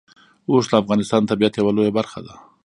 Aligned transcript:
اوښ 0.49 0.65
د 0.69 0.73
افغانستان 0.81 1.21
د 1.23 1.27
طبیعت 1.31 1.53
یوه 1.59 1.71
لویه 1.75 1.95
برخه 1.99 2.19
ده. 2.25 2.33